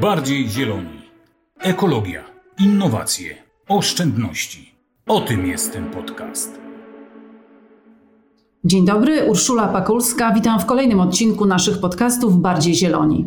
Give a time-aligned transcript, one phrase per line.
[0.00, 1.02] Bardziej zieloni.
[1.60, 2.24] Ekologia,
[2.58, 3.34] innowacje,
[3.68, 4.74] oszczędności.
[5.06, 6.60] O tym jest ten podcast.
[8.64, 10.32] Dzień dobry, Urszula Pakulska.
[10.32, 13.26] Witam w kolejnym odcinku naszych podcastów Bardziej Zieloni.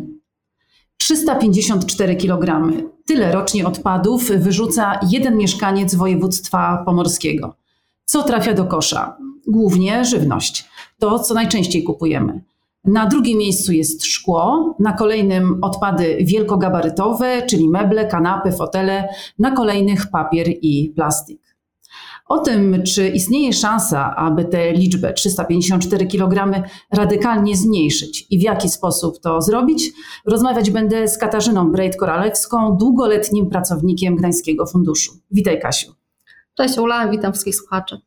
[0.96, 2.72] 354 kg.
[3.06, 7.56] Tyle rocznie odpadów wyrzuca jeden mieszkaniec województwa pomorskiego.
[8.04, 9.16] Co trafia do kosza?
[9.46, 10.68] Głównie żywność.
[10.98, 12.40] To, co najczęściej kupujemy.
[12.84, 20.10] Na drugim miejscu jest szkło, na kolejnym odpady wielkogabarytowe, czyli meble, kanapy, fotele, na kolejnych
[20.10, 21.40] papier i plastik.
[22.28, 26.62] O tym, czy istnieje szansa, aby tę liczbę 354 kg
[26.92, 29.92] radykalnie zmniejszyć i w jaki sposób to zrobić,
[30.26, 35.12] rozmawiać będę z Katarzyną Brejt-Koralewską, długoletnim pracownikiem Gdańskiego Funduszu.
[35.30, 35.94] Witaj Kasiu.
[36.56, 38.00] Cześć Ula, witam wszystkich słuchaczy.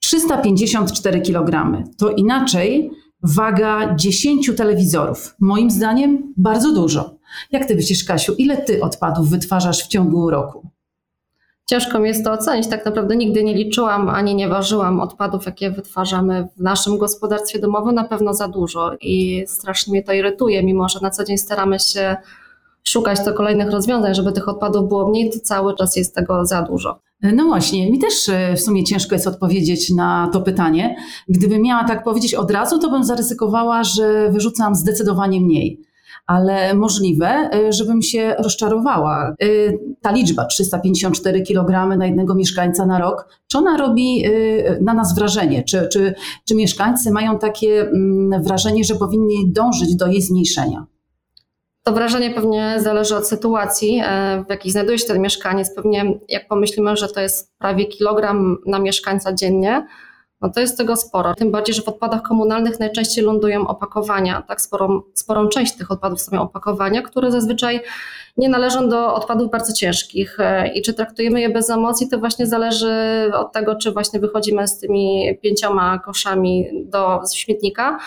[0.00, 2.90] 354 kg to inaczej
[3.22, 5.34] waga 10 telewizorów.
[5.40, 7.14] Moim zdaniem bardzo dużo.
[7.52, 10.70] Jak ty myślisz, Kasiu, ile ty odpadów wytwarzasz w ciągu roku?
[11.66, 12.68] Ciężko mi jest to ocenić.
[12.68, 17.94] Tak naprawdę nigdy nie liczyłam ani nie ważyłam odpadów, jakie wytwarzamy w naszym gospodarstwie domowym.
[17.94, 21.78] Na pewno za dużo i strasznie mnie to irytuje, mimo że na co dzień staramy
[21.78, 22.16] się
[22.84, 26.62] szukać to kolejnych rozwiązań, żeby tych odpadów było mniej, to cały czas jest tego za
[26.62, 27.00] dużo.
[27.22, 30.96] No właśnie, mi też e, w sumie ciężko jest odpowiedzieć na to pytanie.
[31.28, 35.80] Gdybym miała tak powiedzieć od razu, to bym zaryzykowała, że wyrzucam zdecydowanie mniej.
[36.26, 39.34] Ale możliwe, e, żebym się rozczarowała.
[39.42, 39.46] E,
[40.00, 44.24] ta liczba 354 kg na jednego mieszkańca na rok, czy ona robi
[44.80, 45.62] na nas wrażenie?
[45.62, 46.14] Czy, czy,
[46.48, 50.86] czy mieszkańcy mają takie mm, wrażenie, że powinni dążyć do jej zmniejszenia?
[51.90, 55.74] To wrażenie pewnie zależy od sytuacji, e, w jakiej znajduje się ten mieszkaniec.
[55.74, 59.86] Pewnie jak pomyślimy, że to jest prawie kilogram na mieszkańca dziennie,
[60.40, 61.34] no to jest tego sporo.
[61.34, 64.42] Tym bardziej, że w odpadach komunalnych najczęściej lądują opakowania.
[64.42, 67.80] Tak sporą, sporą część tych odpadów są opakowania, które zazwyczaj
[68.36, 70.40] nie należą do odpadów bardzo ciężkich.
[70.40, 74.68] E, I czy traktujemy je bez emocji, to właśnie zależy od tego, czy właśnie wychodzimy
[74.68, 77.98] z tymi pięcioma koszami do śmietnika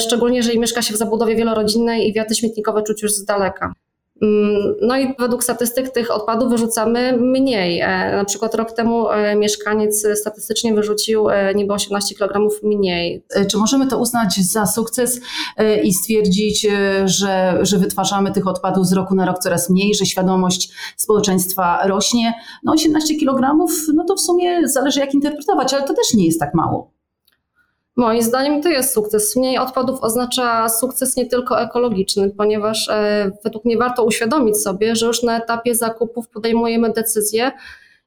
[0.00, 3.74] szczególnie jeżeli mieszka się w zabudowie wielorodzinnej i wiaty śmietnikowe czuć już z daleka.
[4.22, 7.80] Mm, no i według statystyk tych odpadów wyrzucamy mniej.
[7.80, 13.24] E, na przykład rok temu e, mieszkaniec statystycznie wyrzucił niby 18 kg mniej.
[13.50, 15.20] Czy możemy to uznać za sukces
[15.82, 16.66] i stwierdzić,
[17.04, 22.34] że, że wytwarzamy tych odpadów z roku na rok coraz mniej, że świadomość społeczeństwa rośnie?
[22.64, 26.40] No 18 kg, no to w sumie zależy jak interpretować, ale to też nie jest
[26.40, 26.91] tak mało.
[27.96, 29.36] Moim zdaniem to jest sukces.
[29.36, 35.06] Mniej odpadów oznacza sukces nie tylko ekologiczny, ponieważ e, według mnie warto uświadomić sobie, że
[35.06, 37.52] już na etapie zakupów podejmujemy decyzję,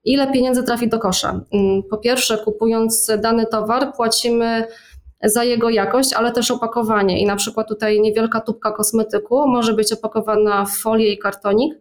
[0.03, 1.41] ile pieniędzy trafi do kosza.
[1.53, 4.67] Mm, po pierwsze, kupując dany towar, płacimy
[5.23, 7.21] za jego jakość, ale też opakowanie.
[7.21, 11.75] I na przykład tutaj niewielka tubka kosmetyku może być opakowana w folię i kartonik.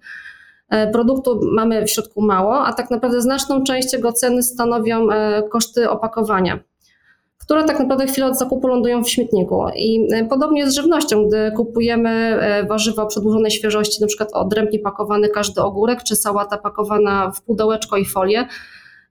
[0.71, 5.43] E, produktu mamy w środku mało, a tak naprawdę znaczną część jego ceny stanowią e,
[5.43, 6.59] koszty opakowania
[7.39, 9.65] które tak naprawdę chwilę od zakupu lądują w śmietniku.
[9.77, 14.33] I e, podobnie jest z żywnością, gdy kupujemy e, warzywa o przedłużonej świeżości, na przykład
[14.33, 18.49] odrębnie pakowany każdy ogórek, czy sałata pakowana w pudełeczko i folię,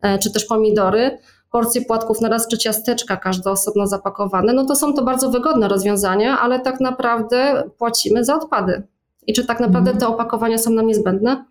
[0.01, 1.17] e, czy też pomidory,
[1.51, 5.67] porcje płatków na raz, czy ciasteczka, każde osobno zapakowane, no to są to bardzo wygodne
[5.67, 8.83] rozwiązania, ale tak naprawdę płacimy za odpady.
[9.27, 9.99] I czy tak naprawdę mhm.
[9.99, 11.45] te opakowania są nam niezbędne?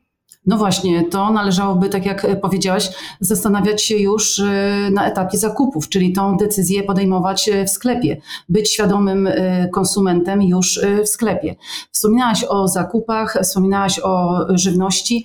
[0.46, 4.44] No właśnie, to należałoby, tak jak powiedziałaś, zastanawiać się już y,
[4.92, 9.28] na etapie zakupów, czyli tą decyzję podejmować y, w sklepie, być świadomym
[9.72, 11.54] konsumentem już w sklepie.
[11.90, 15.24] Wspominałaś o zakupach, wspominałaś o żywności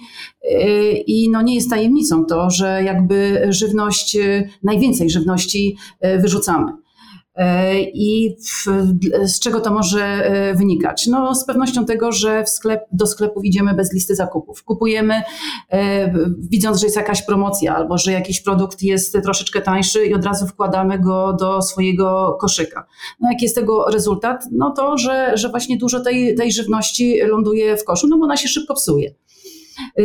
[1.08, 4.18] i no nie jest tajemnicą to, że jakby żywność,
[4.64, 5.78] najwięcej żywności
[6.20, 6.87] wyrzucamy.
[7.38, 8.68] E, I w,
[9.28, 11.08] z czego to może e, wynikać?
[11.08, 14.64] No, z pewnością tego, że sklep, do sklepów idziemy bez listy zakupów.
[14.64, 15.22] Kupujemy,
[15.72, 20.26] e, widząc, że jest jakaś promocja albo że jakiś produkt jest troszeczkę tańszy i od
[20.26, 22.86] razu wkładamy go do swojego koszyka.
[23.20, 24.44] No, jaki jest tego rezultat?
[24.52, 28.38] No to, że, że właśnie dużo tej, tej żywności ląduje w koszu, no bo ona
[28.38, 29.14] się szybko psuje.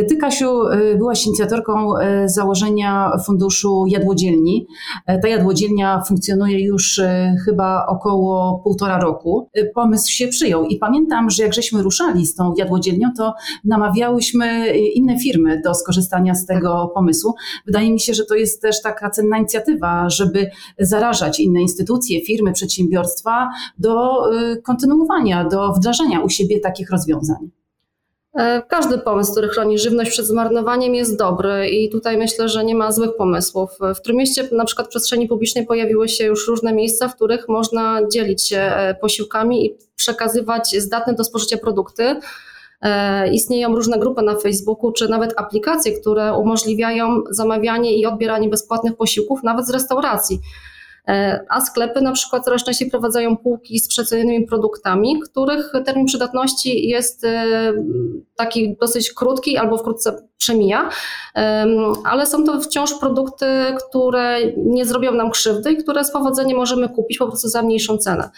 [0.09, 4.67] Ty, Kasiu, y, byłaś inicjatorką y, założenia funduszu Jadłodzielni.
[5.11, 7.01] Y, ta jadłodzielnia funkcjonuje już
[7.45, 9.49] chyba około półtora roku.
[9.75, 13.33] Pomysł się przyjął i pamiętam, że jak żeśmy ruszali z tą jadłodzielnią, to
[13.63, 17.33] namawiałyśmy inne firmy do skorzystania z tego pomysłu.
[17.65, 20.49] Wydaje mi się, że to jest też taka cenna inicjatywa, żeby
[20.79, 24.23] zarażać inne instytucje, firmy, przedsiębiorstwa do
[24.63, 27.62] kontynuowania, do wdrażania u siebie takich rozwiązań.
[28.39, 32.75] E, każdy pomysł, który chroni żywność przed zmarnowaniem jest dobry i tutaj myślę, że nie
[32.75, 33.69] ma złych pomysłów.
[33.95, 38.01] W Trójmieście na przykład w przestrzeni publicznej pojawiły się już różne miejsca, w których można
[38.11, 42.15] dzielić się e, posiłkami i przekazywać zdatne do spożycia produkty.
[42.81, 48.95] E, istnieją różne grupy na Facebooku, czy nawet aplikacje, które umożliwiają zamawianie i odbieranie bezpłatnych
[48.95, 50.39] posiłków, nawet z restauracji.
[51.07, 56.87] E, a sklepy na przykład coraz częściej prowadzają półki z przecenionymi produktami, których termin przydatności
[56.87, 57.73] jest e,
[58.35, 60.89] taki dosyć krótki albo wkrótce przemija,
[62.05, 63.45] ale są to wciąż produkty,
[63.89, 67.97] które nie zrobią nam krzywdy i które z powodzeniem możemy kupić po prostu za mniejszą
[67.97, 68.29] cenę.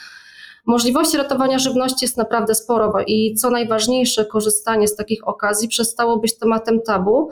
[0.66, 6.38] Możliwości ratowania żywności jest naprawdę sporo i co najważniejsze, korzystanie z takich okazji przestało być
[6.38, 7.30] tematem tabu,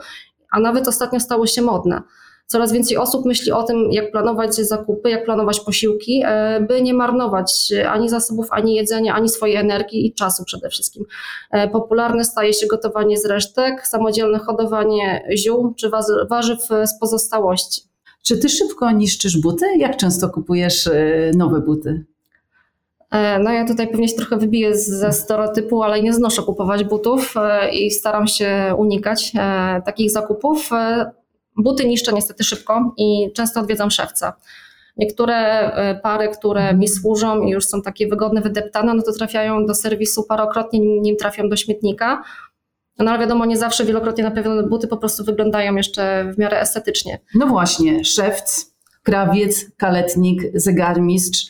[0.50, 2.02] a nawet ostatnio stało się modne.
[2.46, 6.94] Coraz więcej osób myśli o tym, jak planować zakupy, jak planować posiłki, e, by nie
[6.94, 11.04] marnować ani zasobów, ani jedzenia, ani swojej energii i czasu przede wszystkim.
[11.50, 15.90] E, popularne staje się gotowanie z resztek, samodzielne hodowanie ziół czy
[16.30, 17.82] warzyw z pozostałości.
[18.22, 19.66] Czy ty szybko niszczysz buty?
[19.78, 22.04] Jak często kupujesz e, nowe buty?
[23.40, 27.34] No ja tutaj pewnie się trochę wybiję ze stereotypu, ale nie znoszę kupować butów
[27.72, 29.32] i staram się unikać
[29.84, 30.70] takich zakupów.
[31.56, 34.36] Buty niszczę niestety szybko i często odwiedzam szewca.
[34.96, 39.66] Niektóre e, pary, które mi służą i już są takie wygodne, wydeptane, no to trafiają
[39.66, 42.22] do serwisu parokrotnie, nim trafią do śmietnika.
[42.98, 47.20] No ale wiadomo, nie zawsze wielokrotnie naprawione buty po prostu wyglądają jeszcze w miarę estetycznie.
[47.34, 51.46] No właśnie, szewc, krawiec, kaletnik, zegarmistrz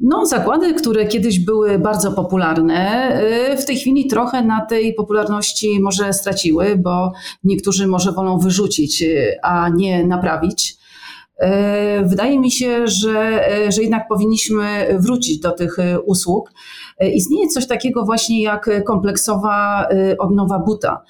[0.00, 3.12] no, zakłady, które kiedyś były bardzo popularne,
[3.52, 7.12] y, w tej chwili trochę na tej popularności może straciły, bo
[7.44, 10.76] niektórzy może wolą wyrzucić, y, a nie naprawić.
[11.42, 11.46] Y,
[12.04, 16.52] wydaje mi się, że, że jednak powinniśmy wrócić do tych usług.
[17.14, 19.88] Istnieje coś takiego właśnie jak kompleksowa
[20.18, 21.02] odnowa buta.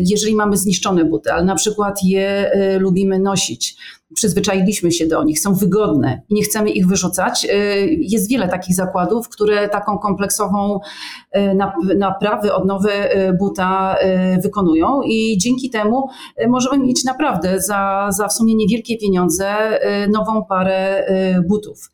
[0.00, 2.50] Jeżeli mamy zniszczone buty, ale na przykład je
[2.80, 3.76] lubimy nosić,
[4.14, 7.44] przyzwyczailiśmy się do nich, są wygodne i nie chcemy ich wyrzucać.
[7.44, 7.48] Y,
[8.00, 10.80] jest wiele takich zakładów, które taką kompleksową
[11.36, 13.96] y, naprawę, odnowę y, buta
[14.42, 16.08] wykonują i dzięki temu
[16.48, 19.46] możemy mieć naprawdę za, za w sumie niewielkie pieniądze
[20.12, 21.06] nową parę
[21.48, 21.90] butów.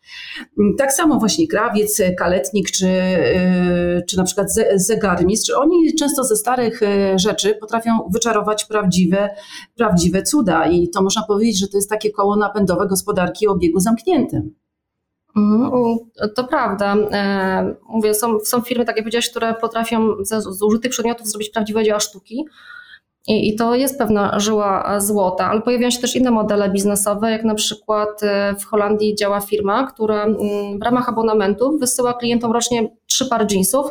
[0.79, 2.89] Tak samo właśnie krawiec, kaletnik czy,
[4.09, 6.81] czy na przykład zegarmistrz, oni często ze starych
[7.17, 9.31] rzeczy potrafią wyczarować prawdziwe,
[9.77, 13.81] prawdziwe cuda i to można powiedzieć, że to jest takie koło napędowe gospodarki o obiegu
[13.81, 14.55] zamkniętym.
[15.37, 15.99] Mhm,
[16.37, 16.97] to prawda.
[17.13, 21.85] E, mówię, są, są firmy, tak jak powiedziałeś, które potrafią ze zużytych przedmiotów zrobić prawdziwe
[21.85, 22.45] dzieła sztuki.
[23.27, 27.45] I, I, to jest pewna żyła złota, ale pojawiają się też inne modele biznesowe, jak
[27.45, 32.91] na przykład e, w Holandii działa firma, która mm, w ramach abonamentu wysyła klientom rocznie
[33.07, 33.87] trzy pary jeansów,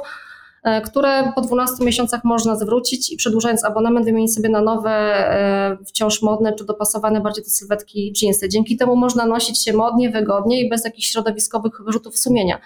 [0.85, 6.21] które po 12 miesiącach można zwrócić i przedłużając abonament wymienić sobie na nowe, e, wciąż
[6.21, 8.50] modne czy dopasowane bardziej do sylwetki jeansy.
[8.50, 12.59] Dzięki temu można nosić się modnie, wygodnie i bez jakichś środowiskowych wyrzutów sumienia.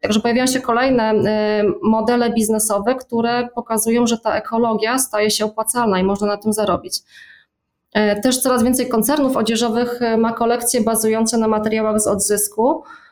[0.00, 5.98] Także pojawiają się kolejne e, modele biznesowe, które pokazują, że ta ekologia staje się opłacalna
[5.98, 6.98] i można na tym zarobić.
[8.22, 13.07] Też coraz więcej koncernów odzieżowych ma kolekcje bazujące na materiałach z odzysku, E,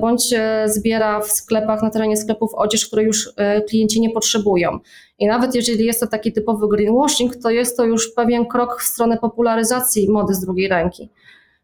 [0.00, 4.78] bądź e, zbiera w sklepach, na terenie sklepów odzież, której już e, klienci nie potrzebują.
[5.18, 8.84] I nawet jeżeli jest to taki typowy greenwashing, to jest to już pewien krok w
[8.84, 11.10] stronę popularyzacji mody z drugiej ręki.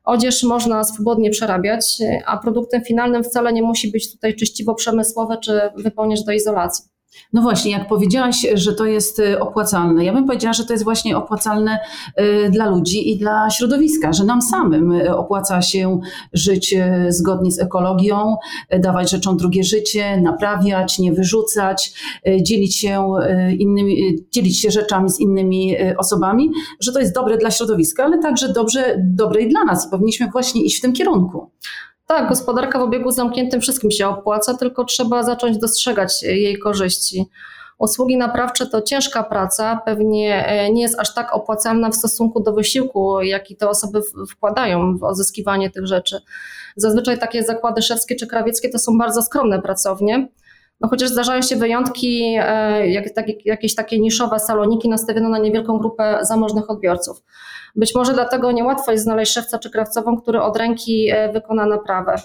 [0.04, 5.60] Odzież można swobodnie przerabiać, a produktem finalnym wcale nie musi być tutaj czyściwo przemysłowe czy
[5.76, 6.93] wypełniać do izolacji.
[7.32, 10.84] No właśnie, jak powiedziałaś, że to jest y, opłacalne, ja bym powiedziała, że to jest
[10.84, 11.78] właśnie opłacalne
[12.20, 16.00] y, dla ludzi i dla środowiska, że nam samym y, opłaca się
[16.32, 16.74] żyć
[17.08, 18.36] zgodnie z ekologią,
[18.78, 21.94] dawać rzeczom drugie życie, naprawiać, nie wyrzucać,
[22.42, 23.08] dzielić się
[23.58, 26.50] innymi, dzielić się rzeczami z innymi osobami,
[26.80, 30.62] że to jest dobre dla środowiska, ale także dobrze, dobre i dla nas powinniśmy właśnie
[30.62, 31.50] iść w tym kierunku.
[32.06, 37.26] Tak, gospodarka w obiegu zamkniętym wszystkim się opłaca, tylko trzeba zacząć dostrzegać jej korzyści.
[37.78, 42.52] Usługi naprawcze to ciężka praca, pewnie e, nie jest aż tak opłacalna w stosunku do
[42.52, 46.20] wysiłku, jaki te osoby wkładają w odzyskiwanie tych rzeczy.
[46.76, 50.28] Zazwyczaj takie zakłady szewskie czy krawieckie to są bardzo skromne pracownie.
[50.80, 55.78] No chociaż zdarzają się wyjątki, e, jak, tak, jakieś takie niszowe saloniki nastawione na niewielką
[55.78, 57.22] grupę zamożnych odbiorców.
[57.76, 62.16] Być może dlatego niełatwo jest znaleźć szewca czy krawcową, który od ręki e, wykona naprawę.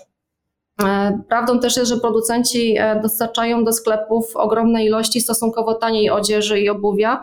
[0.83, 6.69] E, prawdą też jest, że producenci dostarczają do sklepów ogromne ilości stosunkowo taniej odzieży i
[6.69, 7.21] obuwia,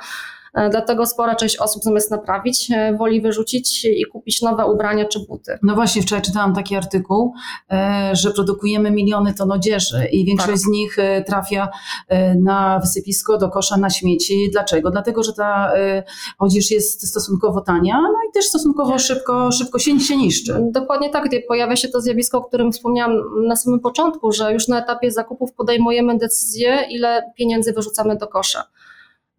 [0.70, 5.58] dlatego spora część osób zamiast naprawić, e, woli wyrzucić i kupić nowe ubrania czy buty.
[5.62, 7.32] No właśnie, wczoraj czytałam taki artykuł,
[7.70, 10.58] e, że produkujemy miliony ton odzieży i większość tak.
[10.58, 10.96] z nich
[11.26, 11.68] trafia
[12.38, 14.48] na wysypisko, do kosza na śmieci.
[14.52, 14.90] Dlaczego?
[14.90, 15.72] Dlatego, że ta
[16.38, 20.58] odzież jest stosunkowo tania, no i też stosunkowo szybko, szybko się, się niszczy.
[20.70, 23.12] Dokładnie tak, gdy pojawia się to zjawisko, o którym wspomniałam
[23.48, 28.64] na samym początku, że już na etapie zakupów podejmujemy decyzję, ile pieniędzy wyrzucamy do kosza.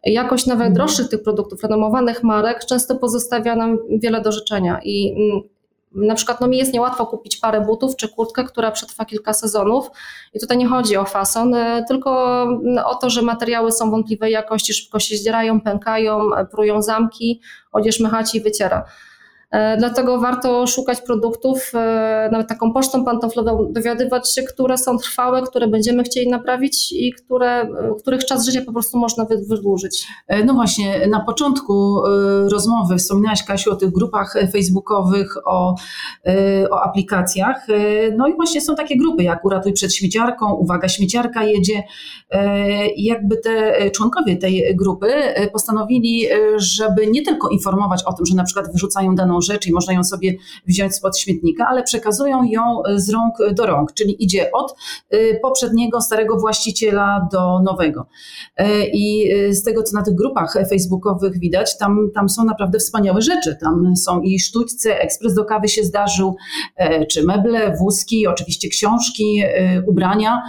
[0.04, 0.74] Jakość nawet mhm.
[0.74, 4.80] droższych tych produktów, renomowanych marek, często pozostawia nam wiele do życzenia.
[4.84, 5.42] I mm,
[6.08, 9.90] na przykład no mi jest niełatwo kupić parę butów czy kurtkę, która przetrwa kilka sezonów.
[10.34, 14.32] I tutaj nie chodzi o fason, e, tylko mm, o to, że materiały są wątpliwej
[14.32, 17.40] jakości, szybko się zdzierają, pękają, e, prują zamki,
[17.72, 18.84] odzież mychaci i wyciera.
[19.50, 25.42] E, dlatego warto szukać produktów, e, nawet taką pocztą pantoflową, dowiadywać się, które są trwałe,
[25.42, 30.06] które będziemy chcieli naprawić i które, e, których czas życia po prostu można wydłużyć.
[30.44, 32.02] No właśnie, na początku
[32.52, 35.74] rozmowy wspominałaś Kasiu o tych grupach facebookowych, o,
[36.70, 37.66] o aplikacjach.
[38.16, 41.82] No i właśnie są takie grupy jak Uratuj przed śmieciarką, Uwaga, śmieciarka jedzie.
[42.96, 45.06] I jakby te członkowie tej grupy
[45.52, 46.26] postanowili,
[46.56, 50.04] żeby nie tylko informować o tym, że na przykład wyrzucają daną rzecz i można ją
[50.04, 50.34] sobie
[50.66, 54.74] wziąć spod śmietnika, ale przekazują ją e, z rąk do rąk, czyli idzie od
[55.10, 58.06] e, poprzedniego, starego właściciela do nowego.
[58.56, 63.22] E, I z tego, co na tych grupach facebookowych widać, tam, tam są naprawdę wspaniałe
[63.22, 63.56] rzeczy.
[63.60, 66.36] Tam są i sztućce, ekspres do kawy się zdarzył,
[67.10, 69.42] czy meble, wózki, oczywiście książki,
[69.86, 70.42] ubrania.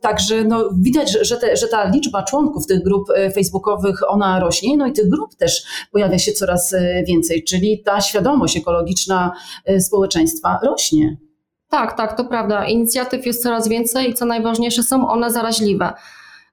[0.00, 4.86] Także no, widać, że, te, że ta liczba członków tych grup facebookowych, ona rośnie, no
[4.86, 6.74] i tych grup też pojawia się coraz
[7.08, 9.32] więcej, czyli ta świadomość ekologiczna
[9.64, 11.16] e, społeczeństwa rośnie.
[11.68, 12.66] Tak, tak, to prawda.
[12.66, 15.92] Inicjatyw jest coraz więcej i co najważniejsze, są one zaraźliwe.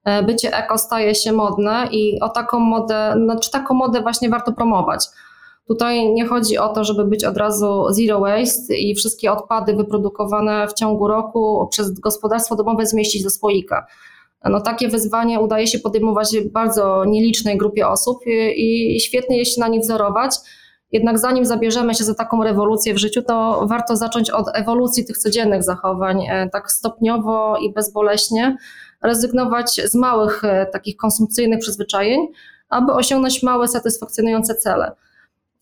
[0.05, 4.51] E, bycie eko staje się modne i o taką modę, znaczy taką modę właśnie warto
[4.51, 5.05] promować.
[5.67, 10.67] Tutaj nie chodzi o to, żeby być od razu zero waste i wszystkie odpady wyprodukowane
[10.67, 13.85] w ciągu roku przez gospodarstwo domowe zmieścić do słoika.
[14.49, 18.17] No, takie wyzwanie udaje się podejmować bardzo nielicznej grupie osób
[18.55, 20.35] i, i świetnie jest się na nich wzorować.
[20.91, 25.17] Jednak zanim zabierzemy się za taką rewolucję w życiu, to warto zacząć od ewolucji tych
[25.17, 28.57] codziennych zachowań, e, tak stopniowo i bezboleśnie,
[29.03, 32.27] rezygnować z małych e, takich konsumpcyjnych przyzwyczajeń,
[32.69, 34.91] aby osiągnąć małe, satysfakcjonujące cele.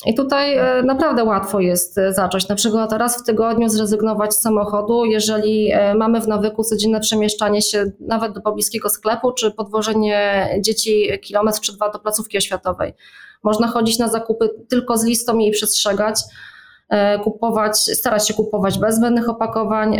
[0.05, 2.47] I tutaj e, naprawdę łatwo jest e, zacząć.
[2.47, 7.61] Na przykład raz w tygodniu zrezygnować z samochodu, jeżeli e, mamy w nawyku codzienne przemieszczanie
[7.61, 12.93] się nawet do pobliskiego sklepu, czy podwożenie dzieci kilometr czy dwa do placówki oświatowej.
[13.43, 16.21] Można chodzić na zakupy tylko z listą i przestrzegać,
[17.23, 19.97] kupować, starać się kupować bez zbędnych opakowań,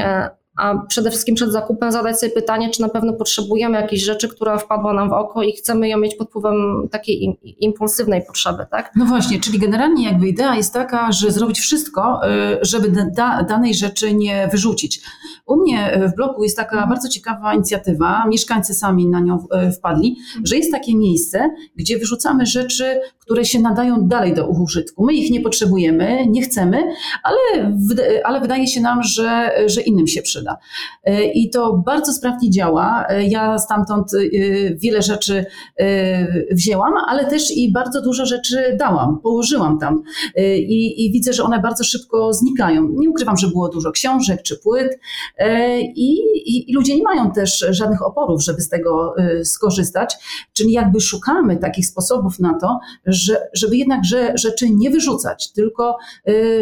[0.58, 4.58] a przede wszystkim przed zakupem zadać sobie pytanie, czy na pewno potrzebujemy jakiejś rzeczy, która
[4.58, 8.92] wpadła nam w oko i chcemy ją mieć pod wpływem takiej impulsywnej potrzeby, tak?
[8.96, 13.74] No właśnie, czyli generalnie jakby idea jest taka, że zrobić wszystko, y, żeby da, danej
[13.74, 15.02] rzeczy nie wyrzucić.
[15.46, 16.90] U mnie w bloku jest taka mhm.
[16.90, 22.46] bardzo ciekawa inicjatywa, mieszkańcy sami na nią y, wpadli, że jest takie miejsce, gdzie wyrzucamy
[22.46, 25.06] rzeczy, które się nadają dalej do użytku.
[25.06, 26.84] My ich nie potrzebujemy, nie chcemy,
[27.24, 27.72] ale,
[28.24, 30.58] ale wydaje się nam, że, że innym się przyda przyda.
[31.04, 33.06] E, I to bardzo sprawnie działa.
[33.10, 34.18] E, ja stamtąd e,
[34.76, 35.46] wiele rzeczy
[36.52, 40.02] wzięłam, ale też i bardzo dużo rzeczy dałam, położyłam tam.
[40.56, 42.90] I, i widzę, że one bardzo szybko znikają.
[42.98, 45.00] Nie ukrywam, że było dużo książek czy płyt
[45.96, 50.16] i, i, i ludzie nie mają też żadnych oporów, żeby z tego skorzystać.
[50.54, 55.98] Czyli jakby szukamy takich sposobów na to, że, żeby jednak że, rzeczy nie wyrzucać, tylko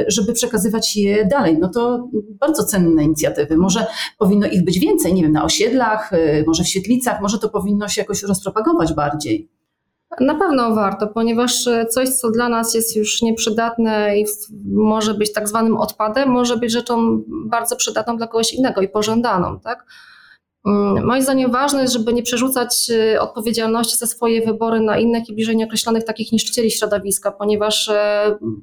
[0.08, 1.58] żeby przekazywać je dalej.
[1.60, 2.10] No to
[2.40, 3.58] bardzo cenne inicjatywy.
[3.72, 3.86] Może
[4.18, 7.88] powinno ich być więcej, nie wiem, na osiedlach, y, może w świetlicach, może to powinno
[7.88, 9.50] się jakoś rozpropagować bardziej.
[10.20, 14.26] Na pewno warto, ponieważ y, coś, co dla nas jest już nieprzydatne i
[14.74, 19.60] może być tak zwanym odpadem, może być rzeczą bardzo przydatną dla kogoś innego i pożądaną.
[19.60, 19.86] Tak?
[20.66, 25.30] Mm, moim zdaniem ważne jest, żeby nie przerzucać y, odpowiedzialności za swoje wybory na innych
[25.30, 27.92] i bliżej nieokreślonych takich niszczycieli środowiska, ponieważ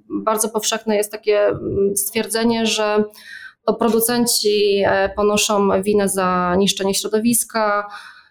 [0.08, 3.04] bardzo powszechne jest takie mm, stwierdzenie, że
[3.68, 7.88] to producenci e, ponoszą winę za niszczenie środowiska.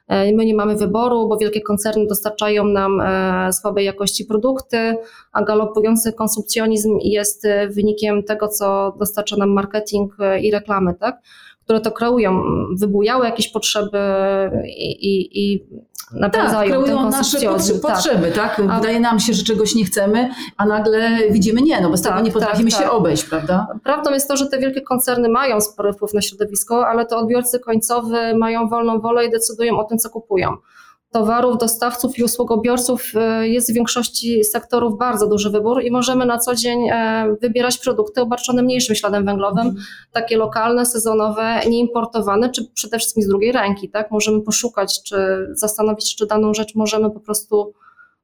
[0.07, 4.95] E, my nie mamy wyboru, bo wielkie koncerny dostarczają nam e, słabej jakości produkty,
[5.31, 11.21] a galopujący konsumpcjonizm jest wynikiem tego, co dostarcza nam marketing i reklamy, tak?
[11.63, 12.43] które to kreują.
[12.79, 13.99] Wybujały jakieś potrzeby
[14.65, 15.65] i, i, i
[16.11, 17.37] napędzają tak, kreują nasze
[17.81, 18.55] potrzeby, tak?
[18.55, 18.75] tak?
[18.75, 22.25] Wydaje nam się, że czegoś nie chcemy, a nagle widzimy nie, no bez tak, tego
[22.25, 22.93] nie potrafimy tak, się tak.
[22.93, 23.67] obejść, prawda?
[23.83, 27.59] Prawdą jest to, że te wielkie koncerny mają spory wpływ na środowisko, ale to odbiorcy
[27.59, 30.57] końcowy mają wolną wolę i decydują o tym, co kupują.
[31.17, 36.37] Towarów, dostawców i usługobiorców e, jest w większości sektorów bardzo duży wybór i możemy na
[36.37, 39.75] co dzień e, wybierać produkty obarczone mniejszym śladem węglowym,
[40.11, 43.89] takie lokalne, sezonowe, nieimportowane, czy przede wszystkim z drugiej ręki.
[43.89, 44.11] Tak?
[44.11, 47.73] Możemy poszukać, czy zastanowić, czy daną rzecz możemy po prostu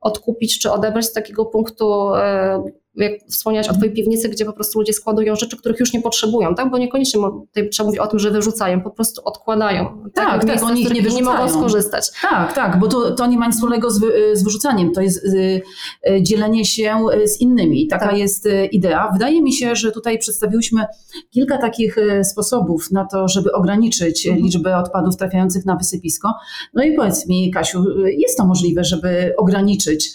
[0.01, 2.63] odkupić, czy odebrać z takiego punktu e,
[2.95, 6.55] jak wspomniałaś o Twojej piwnicy, gdzie po prostu ludzie składują rzeczy, których już nie potrzebują,
[6.55, 6.71] tak?
[6.71, 10.03] Bo niekoniecznie tutaj trzeba mówić o tym, że wyrzucają, po prostu odkładają.
[10.13, 11.31] Tak, tak, tak oni ich nie wyrzucają.
[11.31, 12.11] Nie mogą skorzystać.
[12.21, 14.01] Tak, tak, bo to, to nie ma nic wspólnego z,
[14.33, 15.61] z wyrzucaniem, to jest y,
[16.09, 17.87] y, dzielenie się y, z innymi.
[17.87, 18.17] Taka tak.
[18.17, 19.09] jest y, idea.
[19.13, 20.85] Wydaje mi się, że tutaj przedstawiłyśmy
[21.29, 24.45] kilka takich y, sposobów na to, żeby ograniczyć mhm.
[24.45, 26.33] liczbę odpadów trafiających na wysypisko.
[26.73, 30.09] No i powiedz mi, Kasiu, y, jest to możliwe, żeby ograniczyć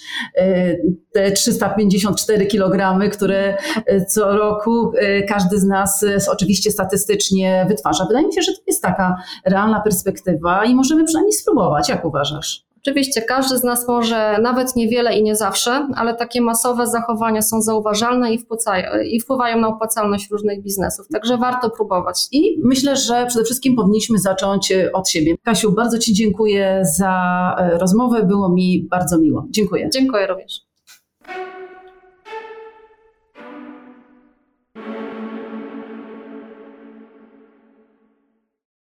[1.13, 3.57] te 354 kg programy, które
[3.87, 8.05] e, co roku e, każdy z nas e, oczywiście statystycznie wytwarza.
[8.05, 11.89] Wydaje mi się, że to jest taka realna perspektywa i możemy przynajmniej spróbować.
[11.89, 12.69] Jak uważasz?
[12.83, 17.61] Oczywiście każdy z nas może nawet niewiele i nie zawsze, ale takie masowe zachowania są
[17.61, 22.29] zauważalne i wpływają, i wpływają na opłacalność różnych biznesów, także warto próbować.
[22.33, 25.35] I myślę, że przede wszystkim powinniśmy zacząć od siebie.
[25.45, 29.47] Kasiu, bardzo Ci dziękuję za rozmowę, było mi bardzo miło.
[29.51, 29.89] Dziękuję.
[29.93, 30.68] Dziękuję również.